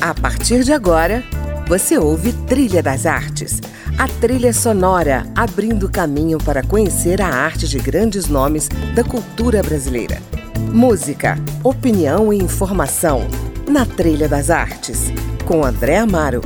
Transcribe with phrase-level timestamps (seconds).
[0.00, 1.24] A partir de agora,
[1.66, 3.60] você ouve Trilha das Artes,
[3.98, 10.22] a trilha sonora abrindo caminho para conhecer a arte de grandes nomes da cultura brasileira.
[10.72, 13.26] Música, opinião e informação
[13.68, 15.12] na Trilha das Artes,
[15.44, 16.42] com André Amaro.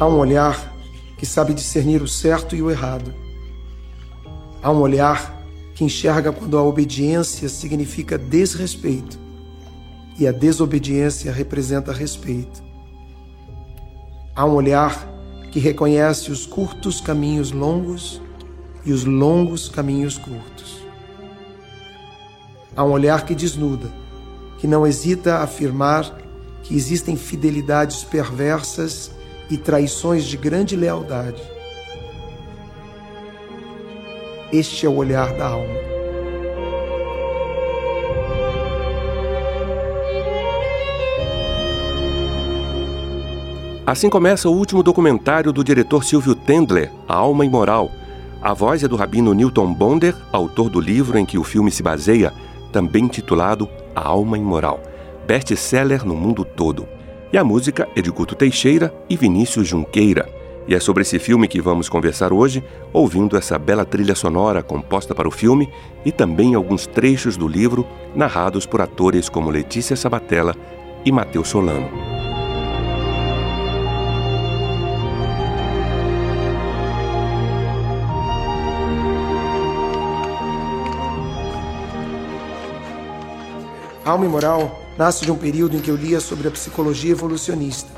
[0.00, 0.72] Há um olhar
[1.18, 3.27] que sabe discernir o certo e o errado.
[4.60, 5.38] Há um olhar
[5.74, 9.18] que enxerga quando a obediência significa desrespeito
[10.18, 12.60] e a desobediência representa respeito.
[14.34, 15.08] Há um olhar
[15.52, 18.20] que reconhece os curtos caminhos longos
[18.84, 20.82] e os longos caminhos curtos.
[22.74, 23.92] Há um olhar que desnuda,
[24.58, 26.18] que não hesita a afirmar
[26.64, 29.12] que existem fidelidades perversas
[29.48, 31.57] e traições de grande lealdade
[34.52, 35.88] este é o olhar da alma.
[43.86, 47.90] Assim começa o último documentário do diretor Silvio Tendler, A Alma Imoral.
[48.42, 51.82] A voz é do rabino Newton Bonder, autor do livro em que o filme se
[51.82, 52.32] baseia,
[52.70, 54.80] também titulado A Alma Imoral,
[55.26, 56.86] best-seller no mundo todo.
[57.32, 60.37] E a música é de Guto Teixeira e Vinícius Junqueira.
[60.68, 65.14] E é sobre esse filme que vamos conversar hoje, ouvindo essa bela trilha sonora composta
[65.14, 65.72] para o filme
[66.04, 70.54] e também alguns trechos do livro narrados por atores como Letícia Sabatella
[71.06, 71.88] e Matheus Solano.
[84.04, 87.90] Alma e Moral nasce de um período em que eu lia sobre a psicologia evolucionista,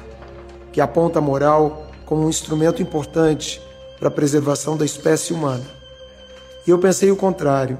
[0.73, 3.63] que aponta a moral como um instrumento importante
[3.97, 5.65] para a preservação da espécie humana.
[6.67, 7.79] E eu pensei o contrário.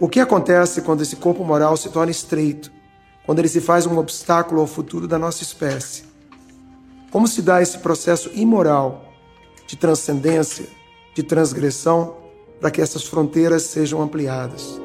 [0.00, 2.72] O que acontece quando esse corpo moral se torna estreito,
[3.24, 6.02] quando ele se faz um obstáculo ao futuro da nossa espécie?
[7.12, 9.04] Como se dá esse processo imoral
[9.68, 10.66] de transcendência,
[11.14, 12.16] de transgressão,
[12.60, 14.80] para que essas fronteiras sejam ampliadas?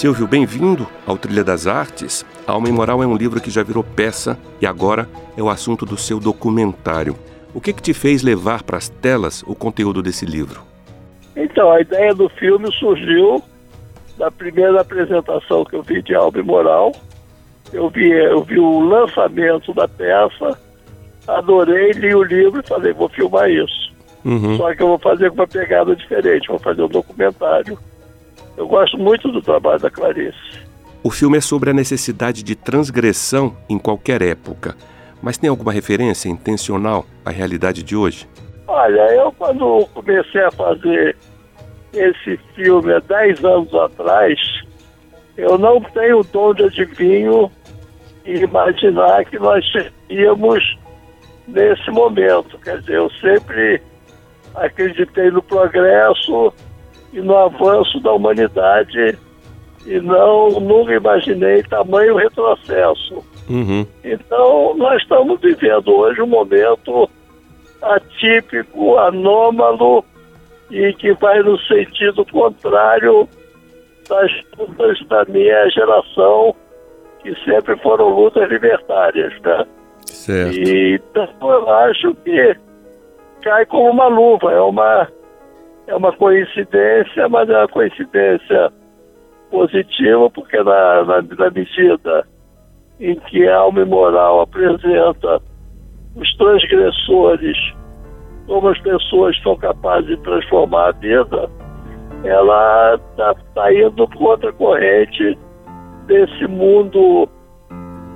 [0.00, 2.24] Silvio, bem-vindo ao Trilha das Artes.
[2.46, 5.06] Alma Imoral é um livro que já virou peça e agora
[5.36, 7.14] é o assunto do seu documentário.
[7.52, 10.62] O que, que te fez levar para as telas o conteúdo desse livro?
[11.36, 13.44] Então, a ideia do filme surgiu
[14.16, 16.92] da primeira apresentação que eu vi de Alma Imoral.
[17.70, 20.58] Eu vi, eu vi o lançamento da peça,
[21.28, 23.92] adorei, li o livro e falei, vou filmar isso.
[24.24, 24.56] Uhum.
[24.56, 27.78] Só que eu vou fazer com uma pegada diferente, vou fazer um documentário
[28.60, 30.36] eu gosto muito do trabalho da Clarice.
[31.02, 34.76] O filme é sobre a necessidade de transgressão em qualquer época,
[35.22, 38.28] mas tem alguma referência intencional à realidade de hoje?
[38.68, 41.16] Olha, eu quando comecei a fazer
[41.94, 44.38] esse filme há 10 anos atrás,
[45.38, 47.50] eu não tenho o dom de adivinho
[48.26, 50.78] e imaginar que nós seríamos
[51.48, 52.58] nesse momento.
[52.58, 53.80] Quer dizer, eu sempre
[54.54, 56.52] acreditei no progresso
[57.12, 59.18] e no avanço da humanidade
[59.86, 63.24] e não nunca imaginei tamanho retrocesso.
[63.48, 63.86] Uhum.
[64.04, 67.08] Então nós estamos vivendo hoje um momento
[67.82, 70.04] atípico, anômalo
[70.70, 73.28] e que vai no sentido contrário
[74.08, 76.54] das lutas da minha geração,
[77.22, 79.66] que sempre foram lutas libertárias, né?
[80.04, 80.58] Certo.
[80.58, 82.56] E, então eu acho que
[83.42, 85.08] cai como uma luva, é uma
[85.90, 88.72] é uma coincidência, mas é uma coincidência
[89.50, 92.24] positiva, porque na, na, na medida
[93.00, 95.42] em que a alma moral apresenta
[96.14, 97.56] os transgressores
[98.46, 101.50] como as pessoas são capazes de transformar a vida,
[102.24, 105.38] ela está tá indo contra a corrente
[106.06, 107.28] desse mundo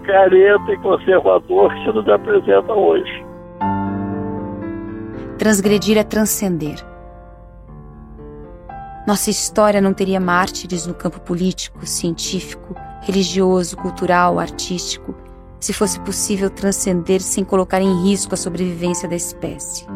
[0.05, 3.25] careta e conservador que se nos apresenta hoje.
[5.39, 6.94] Transgredir é transcender.
[9.07, 15.15] Nossa história não teria mártires no campo político, científico, religioso, cultural, artístico,
[15.61, 19.87] se fosse possível transcender sem colocar em risco a sobrevivência da espécie.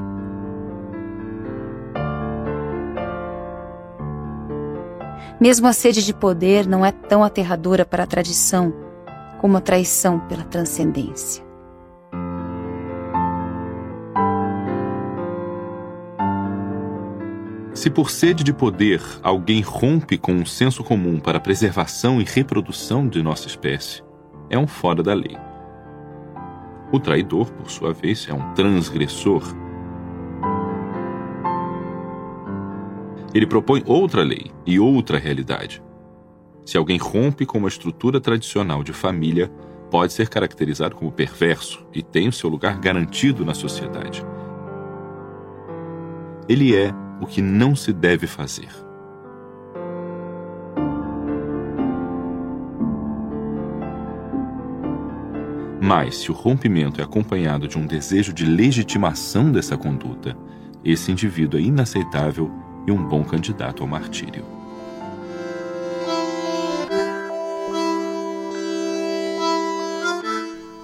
[5.40, 8.75] Mesmo a sede de poder não é tão aterradora para a tradição
[9.40, 11.48] como a traição pela transcendência.
[17.78, 22.25] Se por sede de poder alguém rompe com um senso comum para a preservação e
[22.25, 24.02] reprodução de nossa espécie,
[24.50, 25.36] é um fora da lei.
[26.90, 29.44] O traidor, por sua vez, é um transgressor.
[33.32, 35.80] Ele propõe outra lei e outra realidade.
[36.66, 39.52] Se alguém rompe com uma estrutura tradicional de família,
[39.88, 44.26] pode ser caracterizado como perverso e tem o seu lugar garantido na sociedade.
[46.48, 48.69] Ele é o que não se deve fazer.
[55.81, 60.37] Mas, se o rompimento é acompanhado de um desejo de legitimação dessa conduta,
[60.85, 62.50] esse indivíduo é inaceitável
[62.87, 64.44] e um bom candidato ao martírio.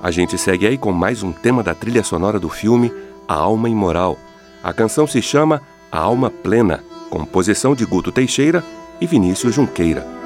[0.02, 2.92] A gente segue aí com mais um tema da trilha sonora do filme
[3.26, 4.18] A Alma Imoral.
[4.62, 5.62] A canção se chama
[5.94, 8.64] a Alma Plena, composição de Guto Teixeira
[9.00, 10.23] e Vinícius Junqueira.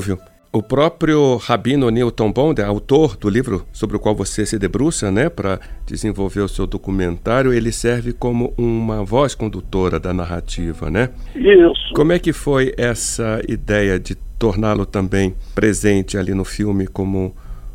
[0.00, 0.18] Silvio,
[0.50, 5.28] o próprio Rabino Newton Bonder, autor do livro sobre o qual você se debruça, né,
[5.28, 11.10] para desenvolver o seu documentário, ele serve como uma voz condutora da narrativa, né?
[11.36, 11.92] Isso.
[11.94, 17.34] Como é que foi essa ideia de torná-lo também presente ali no filme como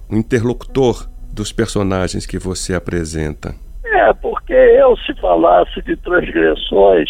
[0.10, 3.54] um interlocutor dos personagens que você apresenta?
[3.86, 7.10] É, porque eu se falasse de transgressões,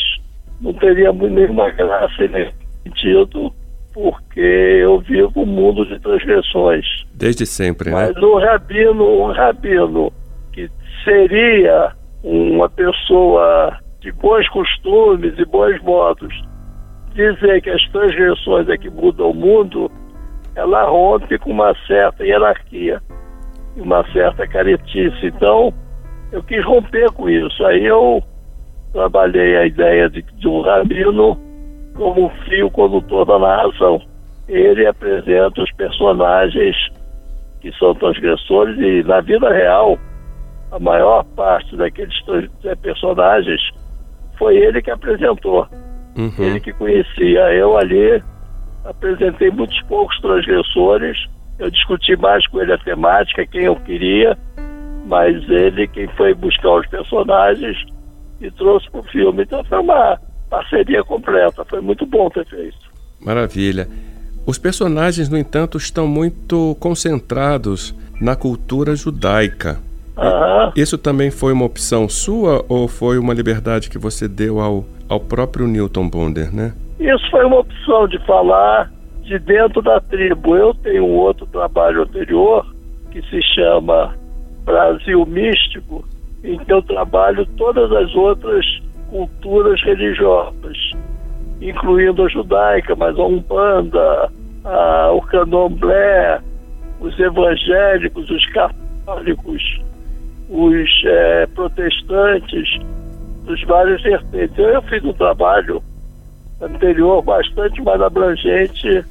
[0.59, 2.51] não teria nenhuma graça e nem
[2.83, 3.53] sentido
[3.95, 6.85] porque eu vivo um mundo de transgressões.
[7.13, 8.07] Desde sempre, né?
[8.07, 10.11] Mas o rabino, um rabino
[10.51, 10.69] que
[11.05, 16.35] seria uma pessoa de bons costumes e bons modos,
[17.13, 19.89] dizer que as transgressões é que mudam o mundo,
[20.55, 23.01] ela rompe com uma certa hierarquia,
[23.77, 25.27] uma certa caretice.
[25.27, 25.73] Então,
[26.33, 27.65] eu quis romper com isso.
[27.65, 28.21] Aí eu
[28.91, 31.44] trabalhei a ideia de, de um rabino
[31.95, 34.01] como um fio condutor da narração.
[34.47, 36.75] Ele apresenta os personagens
[37.61, 39.97] que são transgressores e, na vida real,
[40.71, 42.15] a maior parte daqueles
[42.81, 43.61] personagens
[44.37, 45.67] foi ele que apresentou.
[46.17, 46.31] Uhum.
[46.37, 47.53] Ele que conhecia.
[47.53, 48.21] Eu ali
[48.83, 51.17] apresentei muitos poucos transgressores.
[51.57, 54.37] Eu discuti mais com ele a temática, quem eu queria,
[55.05, 57.77] mas ele quem foi buscar os personagens
[58.41, 59.43] e trouxe para o filme.
[59.43, 60.19] Então foi uma
[60.55, 61.65] parceria completa.
[61.65, 62.77] Foi muito bom ter feito.
[63.19, 63.87] Maravilha.
[64.45, 69.79] Os personagens, no entanto, estão muito concentrados na cultura judaica.
[70.17, 70.71] Uhum.
[70.75, 75.19] Isso também foi uma opção sua ou foi uma liberdade que você deu ao, ao
[75.19, 76.73] próprio Newton Bonder, né?
[76.99, 78.89] Isso foi uma opção de falar
[79.23, 80.55] de dentro da tribo.
[80.55, 82.65] Eu tenho um outro trabalho anterior
[83.11, 84.15] que se chama
[84.63, 86.05] Brasil Místico,
[86.43, 88.65] em que eu trabalho todas as outras
[89.15, 90.77] culturas religiosas,
[91.61, 94.29] incluindo a judaica, mas a Umbanda,
[94.65, 96.41] a, o candomblé,
[96.99, 99.81] os evangélicos, os católicos,
[100.49, 102.77] os é, protestantes,
[103.45, 104.57] dos vários vertentes.
[104.57, 105.81] Eu, eu fiz um trabalho
[106.61, 109.05] anterior bastante mais abrangente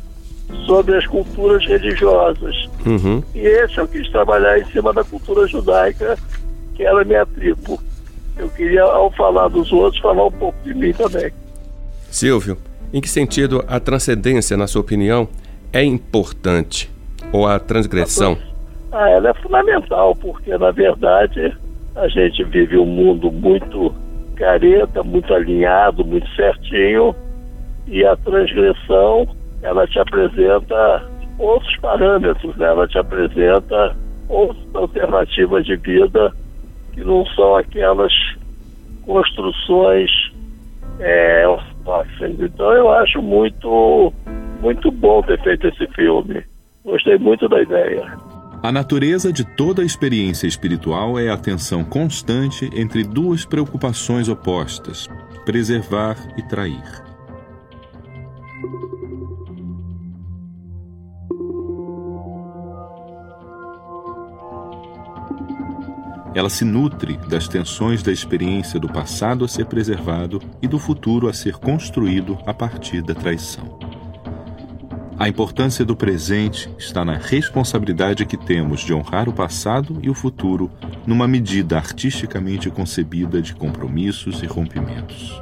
[0.67, 2.69] sobre as culturas religiosas.
[2.85, 3.23] Uhum.
[3.35, 6.19] E esse eu quis trabalhar em cima da cultura judaica,
[6.75, 7.81] que era a minha tribo.
[8.37, 11.33] Eu queria, ao falar dos outros, falar um pouco de mim também.
[12.11, 12.59] Silvio,
[12.93, 15.29] em que sentido a transcendência, na sua opinião,
[15.73, 16.91] é importante?
[17.33, 18.39] Ou a transgressão?
[18.93, 21.57] Ah, ela é fundamental, porque na verdade
[21.97, 23.93] a gente vive um mundo muito
[24.37, 27.15] careta, muito alinhado, muito certinho,
[27.87, 29.29] e a transgressão
[29.63, 32.67] ela te apresenta outros parâmetros, né?
[32.67, 33.97] ela te apresenta
[34.29, 36.33] outras alternativas de vida
[36.93, 38.13] que não são aquelas
[39.05, 40.11] construções
[41.01, 41.45] é.
[42.39, 44.13] Então eu acho muito,
[44.61, 46.43] muito bom ter feito esse filme.
[46.85, 48.17] Gostei muito da ideia.
[48.63, 55.07] A natureza de toda experiência espiritual é a tensão constante entre duas preocupações opostas:
[55.45, 57.05] preservar e trair.
[66.35, 71.29] Ela se nutre das tensões da experiência do passado a ser preservado e do futuro
[71.29, 73.79] a ser construído a partir da traição.
[75.17, 80.15] A importância do presente está na responsabilidade que temos de honrar o passado e o
[80.15, 80.69] futuro
[81.07, 85.39] numa medida artisticamente concebida de compromissos e rompimentos.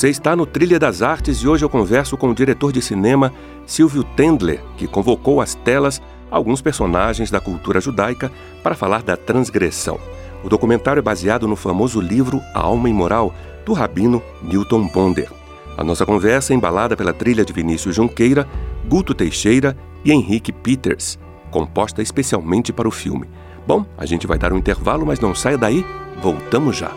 [0.00, 3.30] Você está no Trilha das Artes e hoje eu converso com o diretor de cinema
[3.66, 10.00] Silvio Tendler, que convocou às telas alguns personagens da cultura judaica para falar da transgressão.
[10.42, 13.34] O documentário é baseado no famoso livro A Alma Imoral,
[13.66, 15.30] do rabino Newton Bonder.
[15.76, 18.48] A nossa conversa é embalada pela trilha de Vinícius Junqueira,
[18.88, 21.18] Guto Teixeira e Henrique Peters,
[21.50, 23.28] composta especialmente para o filme.
[23.66, 25.84] Bom, a gente vai dar um intervalo, mas não saia daí,
[26.22, 26.90] voltamos já.